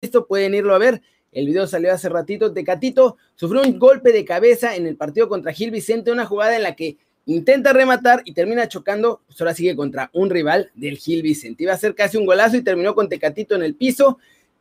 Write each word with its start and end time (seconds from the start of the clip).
visto, 0.00 0.26
pueden 0.26 0.54
irlo 0.54 0.74
a 0.74 0.78
ver. 0.78 1.02
El 1.30 1.46
video 1.46 1.66
salió 1.66 1.92
hace 1.92 2.08
ratito. 2.08 2.52
Tecatito 2.52 3.18
sufrió 3.34 3.60
un 3.60 3.78
golpe 3.78 4.12
de 4.12 4.24
cabeza 4.24 4.74
en 4.74 4.86
el 4.86 4.96
partido 4.96 5.28
contra 5.28 5.52
Gil 5.52 5.70
Vicente, 5.70 6.10
una 6.10 6.24
jugada 6.24 6.56
en 6.56 6.62
la 6.62 6.74
que 6.74 6.96
intenta 7.26 7.74
rematar 7.74 8.22
y 8.24 8.32
termina 8.32 8.66
chocando, 8.66 9.20
pues 9.26 9.38
ahora 9.40 9.54
sigue 9.54 9.76
contra 9.76 10.08
un 10.14 10.30
rival 10.30 10.70
del 10.74 10.96
Gil 10.96 11.20
Vicente. 11.20 11.64
Iba 11.64 11.74
a 11.74 11.76
ser 11.76 11.94
casi 11.94 12.16
un 12.16 12.24
golazo 12.24 12.56
y 12.56 12.62
terminó 12.62 12.94
con 12.94 13.10
Tecatito 13.10 13.54
en 13.54 13.62
el 13.62 13.74
piso 13.74 14.18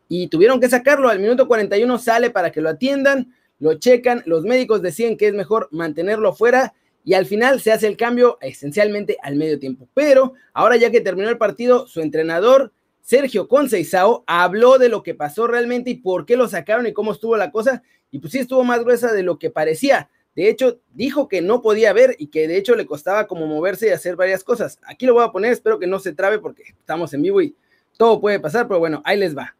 y 0.09 0.27
tuvieron 0.27 0.59
que 0.59 0.67
sacarlo. 0.67 1.07
Al 1.07 1.19
minuto 1.19 1.47
41 1.47 1.97
sale 1.99 2.31
para 2.31 2.51
que 2.51 2.59
lo 2.59 2.67
atiendan, 2.67 3.33
lo 3.59 3.75
checan, 3.75 4.23
los 4.25 4.43
médicos 4.43 4.81
deciden 4.81 5.15
que 5.15 5.27
es 5.27 5.33
mejor 5.33 5.69
mantenerlo 5.71 6.33
fuera 6.33 6.73
y 7.05 7.13
al 7.13 7.25
final 7.25 7.61
se 7.61 7.71
hace 7.71 7.87
el 7.87 7.95
cambio 7.95 8.37
esencialmente 8.41 9.17
al 9.23 9.37
medio 9.37 9.57
tiempo. 9.57 9.87
Pero 9.93 10.33
ahora 10.53 10.75
ya 10.75 10.91
que 10.91 10.99
terminó 10.99 11.29
el 11.29 11.37
partido, 11.37 11.87
su 11.87 12.01
entrenador 12.01 12.73
Sergio 13.09 13.47
Conceizao 13.47 14.23
habló 14.27 14.77
de 14.77 14.87
lo 14.87 15.01
que 15.01 15.15
pasó 15.15 15.47
realmente 15.47 15.89
y 15.89 15.95
por 15.95 16.27
qué 16.27 16.37
lo 16.37 16.47
sacaron 16.47 16.85
y 16.85 16.93
cómo 16.93 17.11
estuvo 17.11 17.35
la 17.37 17.49
cosa. 17.49 17.81
Y 18.11 18.19
pues 18.19 18.33
sí 18.33 18.37
estuvo 18.37 18.63
más 18.63 18.83
gruesa 18.83 19.11
de 19.11 19.23
lo 19.23 19.39
que 19.39 19.49
parecía. 19.49 20.11
De 20.35 20.47
hecho, 20.47 20.79
dijo 20.93 21.27
que 21.27 21.41
no 21.41 21.63
podía 21.63 21.91
ver 21.91 22.15
y 22.19 22.27
que 22.27 22.47
de 22.47 22.55
hecho 22.55 22.75
le 22.75 22.85
costaba 22.85 23.25
como 23.25 23.47
moverse 23.47 23.87
y 23.87 23.89
hacer 23.89 24.15
varias 24.15 24.43
cosas. 24.43 24.77
Aquí 24.83 25.07
lo 25.07 25.15
voy 25.15 25.23
a 25.23 25.31
poner, 25.31 25.51
espero 25.51 25.79
que 25.79 25.87
no 25.87 25.97
se 25.97 26.13
trabe 26.13 26.37
porque 26.37 26.61
estamos 26.61 27.11
en 27.15 27.23
vivo 27.23 27.41
y 27.41 27.55
todo 27.97 28.21
puede 28.21 28.39
pasar, 28.39 28.67
pero 28.67 28.77
bueno, 28.77 29.01
ahí 29.03 29.17
les 29.17 29.35
va. 29.35 29.55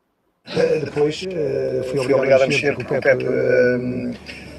Depois 0.45 1.23
uh, 1.23 1.83
fui, 1.89 2.03
fui 2.03 2.13
obrigado 2.13 2.43
a 2.43 2.47
mexer 2.47 2.75
porque 2.75 2.97
o 2.97 3.02
Pepe 3.02 3.27
uh, 3.27 4.11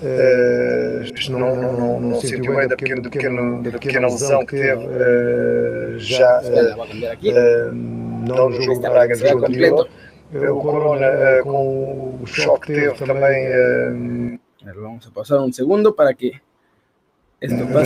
uh, 0.03 1.31
não, 1.31 1.57
não, 1.57 1.73
não, 1.73 2.01
não 2.01 2.21
sentiu 2.21 2.57
bem 2.57 2.67
da 2.67 2.77
pequena, 2.77 3.03
da, 3.03 3.11
pequena, 3.11 3.63
da 3.63 3.79
pequena 3.79 4.09
lesão 4.09 4.45
que 4.45 4.57
teve 4.57 4.85
uh, 4.85 5.99
já 5.99 6.41
uh, 6.43 8.00
não 8.35 8.51
no 8.51 8.61
jogo 8.61 8.81
de 8.81 8.89
Braga 8.89 9.15
jogo 9.15 9.47
anterior. 9.47 9.89
O 10.33 10.61
Corona 10.61 11.43
com 11.43 12.19
o 12.23 12.27
choque 12.27 12.67
que 12.67 12.73
teve 12.75 13.05
também. 13.05 14.39
Vamos 14.75 15.07
a 15.07 15.11
pasar 15.11 15.41
un 15.41 15.53
segundo 15.53 15.93
para 15.93 16.15
que 16.15 16.41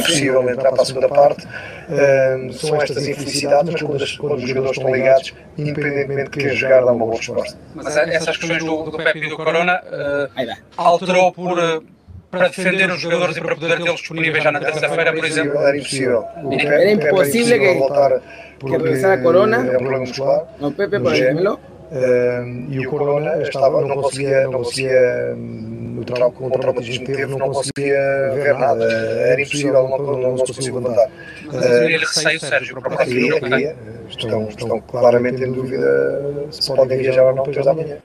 possível 0.03 0.51
entrar 0.51 0.73
para 0.73 0.83
a 0.83 0.85
segunda 0.85 1.09
parte. 1.09 1.47
Uh, 1.47 2.53
são 2.53 2.81
estas 2.81 3.07
infelicidades, 3.07 3.73
mas 3.73 3.83
quando, 3.83 4.03
as, 4.03 4.17
quando 4.17 4.35
os 4.37 4.49
jogadores 4.49 4.77
estão 4.77 4.95
ligados, 4.95 5.35
independentemente 5.57 6.31
de 6.31 6.39
quem 6.39 6.57
jogar, 6.57 6.85
dá 6.85 6.93
uma 6.93 7.07
boa 7.07 7.17
resposta. 7.17 7.59
Mas 7.75 7.97
essas 7.97 8.37
questões 8.37 8.65
do, 8.65 8.91
do 8.91 8.97
Pepe 8.97 9.21
e 9.21 9.29
do 9.29 9.37
Corona 9.37 9.81
uh, 9.85 10.57
alterou 10.77 11.33
por. 11.33 11.59
Uh, 11.59 11.95
para 12.35 12.49
defender 12.49 12.91
os 12.91 13.01
jogadores 13.01 13.37
e 13.37 13.41
para 13.41 13.55
poder 13.55 13.83
tê-los 13.83 14.01
disponíveis 14.01 14.45
já 14.45 14.53
na 14.53 14.61
terça-feira, 14.61 15.13
por 15.13 15.25
exemplo? 15.25 15.59
Era 15.59 15.77
impossível. 15.77 16.25
Era 16.59 16.91
impossível 16.91 17.59
que, 17.59 17.75
voltar 17.75 18.21
que 18.59 18.71
regresara 18.71 19.19
Corona. 19.19 19.57
É 19.57 19.77
um 19.77 19.79
problema 19.79 19.99
muscular. 20.01 20.45
No, 20.61 20.73
Pepe, 20.73 21.01
por 21.01 21.15
exemplo. 21.15 21.61
Uh, 21.93 22.73
e 22.73 22.87
o 22.87 22.91
Corona 22.91 23.43
estava, 23.43 23.81
não 23.83 24.03
conseguia, 24.03 24.45
não 24.45 24.53
conseguia 24.53 25.35
no 25.37 26.05
trau 26.05 26.33
com 26.33 26.47
o 26.49 26.51
traumatismo 26.51 27.07
que 27.07 27.13
teve, 27.13 27.37
não 27.37 27.53
conseguia 27.53 28.31
ver 28.35 28.59
nada. 28.59 28.85
Era 28.85 29.41
impossível, 29.41 29.89
não, 29.89 29.99
não, 29.99 30.21
não 30.21 30.39
se 30.39 30.47
conseguia 30.47 30.75
levantar. 30.75 31.09
Mas 31.47 31.65
ele 31.65 31.99
receio, 31.99 32.41
Sérgio, 32.41 32.81
para 32.81 32.95
o 32.95 33.07
queria, 33.07 33.41
queria. 33.41 33.77
Estão, 34.09 34.49
estão 34.49 34.81
claramente 34.81 35.45
em 35.45 35.53
dúvida 35.53 36.47
se 36.51 36.75
podem 36.75 36.99
viajar 36.99 37.27
ou 37.27 37.35
não 37.37 37.45
depois 37.45 37.65
da 37.65 37.75
manhã. 37.75 37.99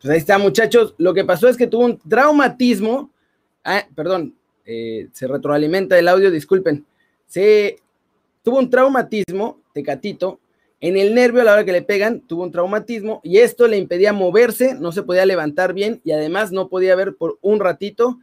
Pues 0.00 0.12
ahí 0.12 0.18
está, 0.18 0.38
muchachos. 0.38 0.94
Lo 0.98 1.12
que 1.12 1.24
pasó 1.24 1.48
es 1.48 1.56
que 1.56 1.66
tuvo 1.66 1.84
un 1.84 1.98
traumatismo. 1.98 3.10
Ah, 3.64 3.86
perdón, 3.94 4.34
eh, 4.64 5.08
se 5.12 5.26
retroalimenta 5.26 5.98
el 5.98 6.08
audio, 6.08 6.30
disculpen. 6.30 6.86
Se 7.26 7.76
tuvo 8.42 8.58
un 8.58 8.70
traumatismo, 8.70 9.60
Tecatito, 9.72 10.40
en 10.80 10.96
el 10.96 11.14
nervio 11.14 11.42
a 11.42 11.44
la 11.44 11.52
hora 11.54 11.64
que 11.64 11.72
le 11.72 11.82
pegan, 11.82 12.20
tuvo 12.20 12.44
un 12.44 12.52
traumatismo 12.52 13.20
y 13.24 13.38
esto 13.38 13.66
le 13.66 13.76
impedía 13.76 14.12
moverse, 14.12 14.74
no 14.74 14.92
se 14.92 15.02
podía 15.02 15.26
levantar 15.26 15.74
bien 15.74 16.00
y 16.04 16.12
además 16.12 16.52
no 16.52 16.68
podía 16.68 16.94
ver 16.94 17.16
por 17.16 17.38
un 17.42 17.58
ratito. 17.58 18.18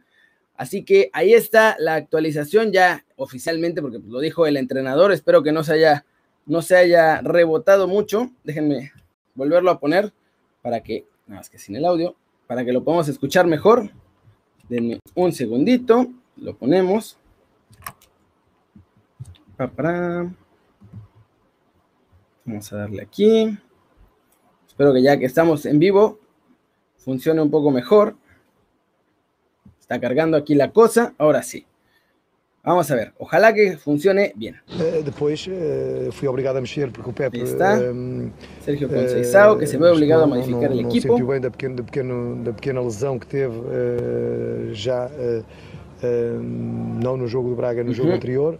Así 0.56 0.84
que 0.84 1.10
ahí 1.12 1.34
está 1.34 1.76
la 1.78 1.94
actualización 1.96 2.72
ya 2.72 3.04
oficialmente, 3.16 3.82
porque 3.82 3.98
lo 4.06 4.20
dijo 4.20 4.46
el 4.46 4.56
entrenador. 4.56 5.12
Espero 5.12 5.42
que 5.42 5.52
no 5.52 5.62
se 5.64 5.74
haya, 5.74 6.06
no 6.46 6.62
se 6.62 6.76
haya 6.76 7.20
rebotado 7.20 7.86
mucho. 7.86 8.30
Déjenme 8.42 8.92
volverlo 9.34 9.70
a 9.70 9.78
poner 9.78 10.14
para 10.62 10.80
que, 10.82 11.04
nada 11.26 11.40
más 11.40 11.50
que 11.50 11.58
sin 11.58 11.76
el 11.76 11.84
audio, 11.84 12.14
para 12.46 12.64
que 12.64 12.72
lo 12.72 12.84
podamos 12.84 13.08
escuchar 13.08 13.46
mejor. 13.46 13.90
Denme 14.68 15.00
un 15.14 15.32
segundito, 15.32 16.06
lo 16.36 16.56
ponemos. 16.56 17.18
Vamos 22.44 22.72
a 22.72 22.76
darle 22.76 23.02
aquí. 23.02 23.58
Espero 24.66 24.92
que 24.92 25.02
ya 25.02 25.18
que 25.18 25.24
estamos 25.24 25.66
en 25.66 25.78
vivo, 25.78 26.20
funcione 26.98 27.40
un 27.40 27.50
poco 27.50 27.70
mejor. 27.70 28.16
Está 29.80 30.00
cargando 30.00 30.36
aquí 30.36 30.54
la 30.54 30.72
cosa. 30.72 31.14
Ahora 31.18 31.42
sí. 31.42 31.66
Vamos 32.66 32.90
a 32.90 32.96
ver. 32.96 33.12
Ojalá 33.16 33.52
que 33.54 33.76
funcione 33.76 34.32
bien. 34.34 34.56
Uh, 34.74 35.00
depois 35.04 35.46
uh, 35.46 36.10
fui 36.10 36.26
obrigado 36.26 36.56
a 36.56 36.60
mexer 36.60 36.90
porque 36.90 37.08
o 37.08 37.12
Pepe. 37.12 37.38
Ahí 37.38 37.44
está. 37.44 37.78
Uh, 37.78 38.28
Sergio 38.60 38.88
Conceição, 38.88 39.56
que 39.56 39.68
se 39.68 39.78
ve 39.78 39.88
obligado 39.88 40.24
a 40.24 40.26
modificar 40.26 40.68
não, 40.70 40.76
el 40.76 40.82
não 40.82 40.90
equipo. 40.90 41.06
sentiu 41.12 41.28
bem 41.28 41.40
da 41.40 41.48
pequena, 41.48 41.76
da 41.76 41.82
pequena, 41.84 42.44
da 42.44 42.52
pequena 42.52 42.80
lesão 42.82 43.20
que 43.20 43.26
teve 43.28 43.54
já 44.72 45.08
não 47.00 47.16
no 47.16 47.28
jogo 47.28 47.50
do 47.50 47.54
Braga, 47.54 47.84
no 47.84 47.94
jogo 47.94 48.10
anterior. 48.10 48.58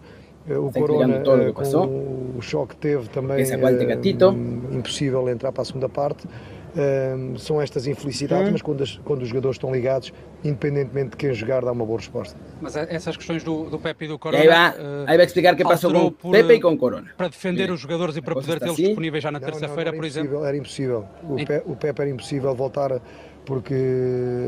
O 0.49 0.69
Está 0.69 0.81
Corona, 0.81 1.19
todo 1.25 1.39
lo 1.39 1.47
que 1.47 1.59
pasó. 1.59 1.85
o 1.85 2.41
choque 2.41 2.77
que 2.77 2.81
teve 2.81 3.09
também, 3.09 3.43
o 3.43 3.79
Tecatito. 3.79 4.27
eh, 4.27 4.77
impossível 4.77 5.29
entrar 5.29 5.51
para 5.51 5.63
a 5.63 5.65
segunda 5.65 5.89
parte. 5.89 6.29
Eh, 6.77 7.17
são 7.39 7.61
estas 7.63 7.87
infelicidades, 7.87 8.49
Hum. 8.49 8.53
mas 8.53 8.61
quando, 8.61 8.83
as- 8.83 8.99
quando 9.03 9.23
os 9.23 9.29
jogadores 9.29 9.57
estão 9.57 9.73
ligados, 9.73 10.13
independentemente 10.45 11.11
de 11.11 11.17
quem 11.17 11.33
jogar, 11.33 11.65
dá 11.65 11.73
uma 11.73 11.87
boa 11.87 11.99
resposta. 11.99 12.37
Mas 12.61 12.77
essas 12.77 13.17
questões 13.17 13.43
do, 13.43 13.71
do 13.71 13.79
Pepe 13.79 14.05
e 14.05 14.09
do 14.09 14.19
Corona. 14.19 14.43
ahí 14.43 14.47
va, 14.47 14.75
eh, 14.79 15.05
ahí 15.07 15.17
va 15.17 15.23
a 15.23 15.27
explicar 15.27 15.57
qué 15.57 15.65
pasó 15.65 15.87
alterou 15.87 16.11
con 16.11 16.19
por, 16.19 16.33
Pepe 16.33 16.53
eh, 16.53 16.57
y 16.57 16.61
con 16.61 16.77
Corona. 16.77 17.15
para 17.17 17.29
defender 17.31 17.71
os 17.71 17.81
jogadores 17.81 18.15
e 18.17 18.21
para 18.21 18.35
poder 18.35 18.59
tê-los 18.61 18.75
assim. 18.75 18.89
disponíveis 18.89 19.23
já 19.25 19.31
na 19.33 19.41
Não, 19.41 19.47
não, 19.49 19.53
terça-feira, 19.59 19.91
por 19.93 20.05
exemplo. 20.05 20.45
Era 20.45 20.55
impossível. 20.57 21.07
O, 21.27 21.37
Pe, 21.37 21.63
o 21.65 21.77
Pepe 21.77 22.03
era 22.03 22.11
impossível 22.11 22.55
voltar 22.55 23.01
porque 23.47 23.75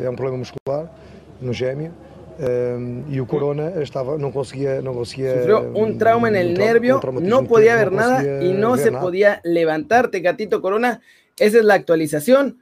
é 0.05 0.11
um 0.11 0.15
problema 0.17 0.39
muscular 0.39 0.93
no 1.41 1.53
gêmeo. 1.55 1.93
eh, 2.41 2.77
e 3.09 3.21
o 3.21 3.27
Corona 3.27 3.83
estava, 3.83 4.17
não 4.19 4.31
conseguia, 4.31 4.81
não 4.83 4.93
conseguia. 4.95 5.33
Sufrió 5.39 5.73
un 5.75 5.99
trauma 5.99 6.29
en 6.29 6.37
el 6.37 6.49
um 6.49 6.53
um 6.53 6.59
nervio, 6.59 7.01
no 7.21 7.41
que 7.43 7.49
podía 7.49 7.73
teve, 7.73 7.85
ver 7.85 7.93
nada 7.93 8.45
y 8.45 8.53
no 8.53 8.73
ver 8.77 8.81
se 8.85 8.91
nada. 8.93 9.03
podía 9.03 9.41
levantar. 9.45 10.07
Tecatito 10.09 10.61
Corona, 10.61 11.01
esa 11.39 11.59
es 11.59 11.65
la 11.65 11.75
actualización. 11.75 12.61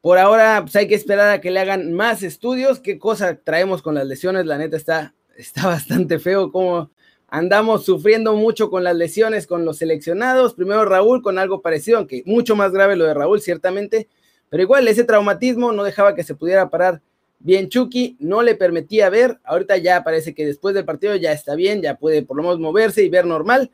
Por 0.00 0.18
ahora 0.18 0.62
pues 0.62 0.74
hay 0.76 0.88
que 0.88 0.94
esperar 0.94 1.30
a 1.30 1.40
que 1.40 1.50
le 1.50 1.60
hagan 1.60 1.92
más 1.92 2.22
estudios. 2.22 2.80
¿Qué 2.80 2.98
cosa 2.98 3.36
traemos 3.36 3.82
con 3.82 3.94
las 3.94 4.06
lesiones? 4.06 4.46
La 4.46 4.58
neta 4.58 4.76
está, 4.76 5.14
está 5.36 5.66
bastante 5.68 6.18
feo 6.18 6.50
como 6.50 6.90
andamos 7.28 7.84
sufriendo 7.84 8.34
mucho 8.34 8.68
con 8.68 8.84
las 8.84 8.96
lesiones 8.96 9.46
con 9.46 9.64
los 9.64 9.78
seleccionados. 9.78 10.54
Primero 10.54 10.84
Raúl 10.84 11.22
con 11.22 11.38
algo 11.38 11.62
parecido, 11.62 11.98
aunque 11.98 12.22
mucho 12.26 12.56
más 12.56 12.72
grave 12.72 12.96
lo 12.96 13.04
de 13.04 13.14
Raúl, 13.14 13.40
ciertamente. 13.40 14.08
Pero 14.50 14.62
igual 14.62 14.86
ese 14.88 15.04
traumatismo 15.04 15.72
no 15.72 15.82
dejaba 15.82 16.14
que 16.14 16.24
se 16.24 16.34
pudiera 16.34 16.68
parar 16.68 17.00
bien 17.38 17.68
Chucky, 17.68 18.16
no 18.20 18.42
le 18.42 18.54
permitía 18.54 19.08
ver. 19.08 19.38
Ahorita 19.44 19.76
ya 19.76 20.04
parece 20.04 20.34
que 20.34 20.46
después 20.46 20.74
del 20.74 20.84
partido 20.84 21.16
ya 21.16 21.32
está 21.32 21.54
bien, 21.54 21.80
ya 21.82 21.96
puede 21.96 22.22
por 22.22 22.36
lo 22.36 22.42
menos 22.42 22.58
moverse 22.58 23.02
y 23.02 23.08
ver 23.08 23.24
normal. 23.24 23.70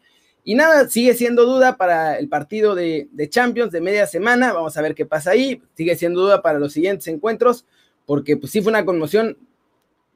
Y 0.49 0.55
nada, 0.55 0.89
sigue 0.89 1.13
siendo 1.13 1.45
duda 1.45 1.77
para 1.77 2.19
el 2.19 2.27
partido 2.27 2.75
de, 2.75 3.07
Champions 3.29 3.71
de 3.71 3.83
media 3.83 4.07
semana. 4.07 4.55
Vamos 4.55 4.79
a 4.79 4.81
ver 4.81 4.95
qué 4.95 5.05
pasa 5.05 5.33
ahí. 5.33 5.61
Sigue 5.75 5.95
siendo 5.95 6.23
duda 6.23 6.41
para 6.41 6.59
los 6.59 6.73
siguientes 6.73 7.07
encuentros, 7.09 7.67
porque 8.07 8.35
pues 8.39 8.51
sí 8.51 8.63
fue 8.63 8.71
una 8.71 8.87
conmoción 8.87 9.37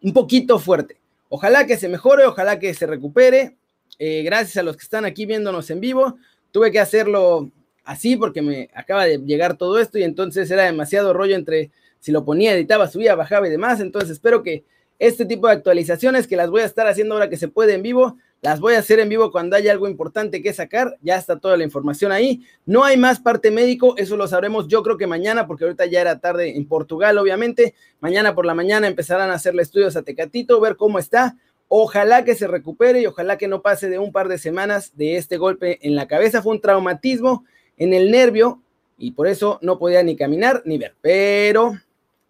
un 0.00 0.15
poquito 0.15 0.59
fuerte. 0.59 0.97
Ojalá 1.28 1.66
que 1.66 1.76
se 1.76 1.87
mejore, 1.91 2.25
ojalá 2.25 2.59
que 2.59 2.72
se 2.72 2.87
recupere. 2.87 3.59
Eh, 3.98 4.22
gracias 4.22 4.56
a 4.56 4.62
los 4.62 4.78
que 4.78 4.84
están 4.84 5.04
aquí 5.04 5.26
viéndonos 5.26 5.69
en 5.69 5.81
vivo. 5.81 6.16
Tuve 6.50 6.72
que 6.72 6.81
hacerlo 6.81 7.50
así 7.84 8.16
porque 8.16 8.41
me 8.41 8.71
acaba 8.72 9.04
de 9.04 9.19
llegar 9.19 9.59
todo 9.59 9.78
esto 9.78 9.98
y 9.98 10.03
entonces 10.03 10.50
era 10.50 10.62
demasiado 10.62 11.12
rollo 11.12 11.36
entre 11.36 11.71
si 12.01 12.10
lo 12.10 12.24
ponía, 12.24 12.54
editaba, 12.54 12.89
subía, 12.89 13.15
bajaba 13.16 13.48
y 13.48 13.51
demás. 13.51 13.80
Entonces 13.80 14.09
espero 14.12 14.42
que 14.42 14.65
este 14.98 15.27
tipo 15.27 15.48
de 15.48 15.53
actualizaciones 15.53 16.27
que 16.27 16.36
las 16.36 16.48
voy 16.48 16.62
a 16.62 16.65
estar 16.65 16.86
haciendo 16.86 17.16
ahora 17.16 17.28
que 17.28 17.36
se 17.36 17.48
puede 17.48 17.74
en 17.74 17.83
vivo, 17.83 18.16
las 18.42 18.59
voy 18.59 18.74
a 18.74 18.80
hacer 18.80 18.98
en 18.98 19.09
vivo 19.09 19.30
cuando 19.30 19.54
haya 19.54 19.71
algo 19.71 19.89
importante 19.89 20.42
que 20.42 20.53
sacar. 20.53 20.98
Ya 21.00 21.16
está 21.16 21.39
toda 21.39 21.56
la 21.56 21.62
información 21.62 22.10
ahí. 22.10 22.42
No 22.66 22.83
hay 22.83 22.97
más 22.97 23.21
parte 23.21 23.53
médico, 23.53 23.94
eso 23.97 24.16
lo 24.16 24.27
sabremos 24.27 24.66
yo 24.66 24.83
creo 24.83 24.98
que 24.98 25.06
mañana, 25.06 25.47
porque 25.47 25.62
ahorita 25.62 25.86
ya 25.86 26.00
era 26.00 26.18
tarde 26.18 26.56
en 26.56 26.66
Portugal, 26.66 27.16
obviamente. 27.18 27.74
Mañana 28.00 28.34
por 28.34 28.44
la 28.44 28.54
mañana 28.54 28.89
empezarán 28.89 29.30
a 29.30 29.34
hacerle 29.34 29.62
estudios 29.62 29.94
a 29.94 30.03
Tecatito, 30.03 30.60
ver 30.60 30.77
cómo 30.77 30.98
está. 30.98 31.36
Ojalá 31.68 32.24
que 32.24 32.34
se 32.34 32.48
recupere 32.48 33.00
y 33.00 33.06
ojalá 33.06 33.39
que 33.39 33.47
no 33.47 33.62
pase 33.62 33.89
de 33.89 34.00
un 34.00 34.10
par 34.10 34.27
de 34.27 34.39
semanas 34.39 34.97
de 34.97 35.18
este 35.18 35.36
golpe 35.36 35.78
en 35.86 35.95
la 35.95 36.09
cabeza. 36.09 36.42
Fue 36.42 36.53
un 36.53 36.60
traumatismo 36.60 37.45
en 37.77 37.95
el 37.95 38.10
nervio 38.10 38.60
y 38.98 39.12
por 39.12 39.28
eso 39.28 39.60
no 39.62 39.78
podía 39.78 40.03
ni 40.03 40.16
caminar 40.16 40.62
ni 40.65 40.78
ver. 40.78 40.97
Pero 41.00 41.74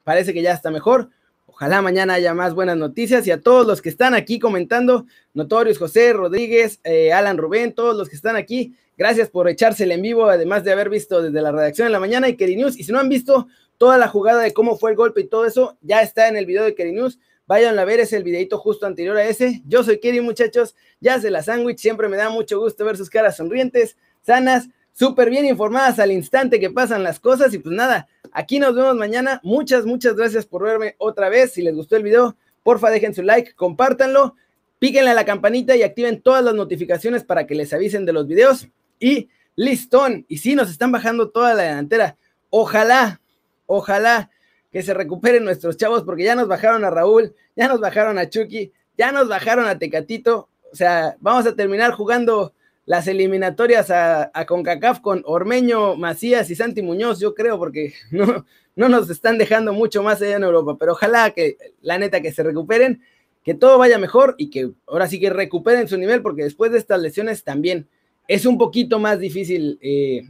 parece 0.05 0.35
que 0.35 0.43
ya 0.43 0.53
está 0.53 0.71
mejor. 0.71 1.09
Ojalá 1.55 1.83
mañana 1.83 2.15
haya 2.15 2.33
más 2.33 2.55
buenas 2.55 2.79
noticias 2.79 3.27
y 3.27 3.31
a 3.31 3.39
todos 3.39 3.67
los 3.67 3.83
que 3.83 3.91
están 3.91 4.15
aquí 4.15 4.39
comentando, 4.39 5.05
Notorios 5.35 5.77
José 5.77 6.15
Rodríguez, 6.15 6.81
eh, 6.83 7.13
Alan 7.13 7.37
Rubén, 7.37 7.75
todos 7.75 7.95
los 7.95 8.09
que 8.09 8.17
están 8.17 8.37
aquí, 8.37 8.75
gracias 8.97 9.29
por 9.29 9.51
echársele 9.51 9.93
en 9.93 10.01
vivo, 10.01 10.31
además 10.31 10.65
de 10.65 10.73
haber 10.73 10.89
visto 10.89 11.21
desde 11.21 11.43
la 11.43 11.53
redacción 11.53 11.85
en 11.85 11.93
la 11.93 12.01
mañana 12.01 12.27
y 12.27 12.37
Keri 12.37 12.57
News. 12.57 12.79
Y 12.79 12.85
si 12.85 12.91
no 12.91 12.99
han 12.99 13.11
visto 13.11 13.49
toda 13.77 13.99
la 13.99 14.09
jugada 14.09 14.41
de 14.41 14.55
cómo 14.55 14.79
fue 14.79 14.93
el 14.93 14.97
golpe 14.97 15.21
y 15.21 15.29
todo 15.29 15.45
eso, 15.45 15.77
ya 15.83 16.01
está 16.01 16.27
en 16.29 16.39
el 16.39 16.47
video 16.47 16.65
de 16.65 16.75
Keri 16.75 16.93
News. 16.93 17.19
Vayan 17.47 17.79
a 17.79 17.85
ver, 17.85 18.01
es 18.01 18.15
el 18.15 18.25
videito 18.25 18.57
justo 18.57 18.87
anterior 18.87 19.19
a 19.19 19.25
ese. 19.25 19.61
Yo 19.67 19.85
soy 19.85 20.01
Keri, 20.01 20.23
muchachos, 20.23 20.75
ya 21.01 21.21
se 21.21 21.31
la 21.31 21.43
sándwich, 21.43 21.81
siempre 21.81 22.09
me 22.09 22.17
da 22.17 22.31
mucho 22.31 22.59
gusto 22.61 22.83
ver 22.87 22.97
sus 22.97 23.11
caras 23.11 23.37
sonrientes, 23.37 23.99
sanas, 24.23 24.71
súper 24.93 25.31
bien 25.31 25.47
informadas 25.47 25.99
al 25.99 26.13
instante 26.13 26.61
que 26.61 26.71
pasan 26.71 27.03
las 27.03 27.19
cosas 27.19 27.53
y 27.55 27.59
pues 27.59 27.75
nada, 27.75 28.09
aquí 28.33 28.59
nos 28.59 28.75
vemos 28.75 28.97
mañana. 28.97 29.41
Muchas, 29.43 29.85
muchas 29.87 30.15
gracias 30.15 30.47
por 30.47 30.65
verme 30.65 30.95
otra 30.99 31.29
vez. 31.29 31.53
Si 31.53 31.63
les 31.63 31.75
gustó 31.75 31.97
el 31.97 32.03
video, 32.03 32.37
porfa 32.63 32.91
dejen 32.91 33.15
su 33.15 33.23
like, 33.23 33.55
compártanlo, 33.55 34.37
píquenle 34.79 35.11
a 35.11 35.15
la 35.15 35.25
campanita 35.25 35.77
y 35.77 35.83
activen 35.83 36.21
todas 36.21 36.45
las 36.45 36.55
notificaciones 36.55 37.25
para 37.25 37.47
que 37.47 37.55
les 37.55 37.73
avisen 37.73 38.05
de 38.05 38.13
los 38.13 38.27
videos 38.27 38.69
y 38.99 39.29
listón. 39.57 40.25
Y 40.29 40.39
si 40.39 40.55
nos 40.55 40.71
están 40.71 40.93
bajando 40.93 41.31
toda 41.31 41.55
la 41.55 41.63
delantera. 41.63 42.17
Ojalá, 42.51 43.21
ojalá 43.67 44.31
que 44.71 44.83
se 44.83 44.95
recuperen 44.95 45.45
nuestros 45.45 45.77
chavos 45.77 46.03
porque 46.03 46.25
ya 46.25 46.35
nos 46.35 46.49
bajaron 46.49 46.85
a 46.85 46.91
Raúl, 46.91 47.35
ya 47.57 47.69
nos 47.69 47.81
bajaron 47.81 48.19
a 48.19 48.29
Chucky, 48.29 48.73
ya 48.97 49.13
nos 49.13 49.29
bajaron 49.29 49.67
a 49.67 49.79
Tecatito. 49.79 50.49
O 50.71 50.77
sea, 50.77 51.17
vamos 51.21 51.47
a 51.47 51.55
terminar 51.55 51.93
jugando 51.93 52.55
las 52.85 53.07
eliminatorias 53.07 53.91
a, 53.91 54.31
CONCACAF 54.47 55.01
con 55.01 55.23
Ormeño, 55.25 55.97
Macías 55.97 56.51
y 56.51 56.55
Santi 56.55 56.83
Muñoz, 56.83 57.21
yo 57.21 57.35
creo, 57.35 57.59
porque 57.59 57.95
no, 58.11 58.47
no 58.77 58.89
nos 58.89 59.11
están 59.11 59.39
dejando 59.39 59.73
mucho 59.73 60.03
más 60.03 60.21
allá 60.21 60.37
en 60.37 60.45
Europa, 60.45 60.77
pero 60.79 60.93
ojalá 60.93 61.31
que 61.31 61.57
la 61.81 61.99
neta 61.99 62.21
que 62.21 62.33
se 62.33 62.43
recuperen, 62.43 63.03
que 63.45 63.55
todo 63.55 63.79
vaya 63.79 63.99
mejor 63.99 64.35
y 64.39 64.51
que 64.51 64.71
ahora 64.87 65.07
sí 65.07 65.21
que 65.21 65.31
recuperen 65.31 65.89
su 65.89 65.97
nivel, 65.97 66.23
porque 66.23 66.45
después 66.45 66.73
de 66.73 66.79
estas 66.79 67.01
lesiones 67.01 67.45
también 67.45 67.89
es 68.29 68.47
un 68.47 68.59
poquito 68.59 68.99
más 68.99 69.19
difícil 69.19 69.79
eh, 69.83 70.23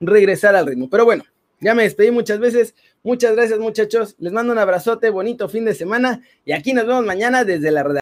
regresar 0.00 0.56
al 0.56 0.66
ritmo. 0.66 0.88
Pero 0.88 1.04
bueno, 1.04 1.24
ya 1.60 1.74
me 1.74 1.82
despedí 1.82 2.10
muchas 2.10 2.38
veces. 2.38 2.74
Muchas 3.02 3.34
gracias 3.34 3.58
muchachos. 3.58 4.16
Les 4.18 4.32
mando 4.32 4.52
un 4.52 4.58
abrazote, 4.58 5.10
bonito 5.10 5.48
fin 5.48 5.64
de 5.64 5.74
semana 5.74 6.22
y 6.44 6.52
aquí 6.52 6.72
nos 6.72 6.86
vemos 6.86 7.04
mañana 7.04 7.44
desde 7.44 7.70
la 7.70 7.82
redacción. 7.82 7.96